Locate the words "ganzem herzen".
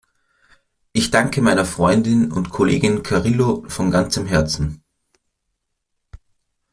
3.91-4.83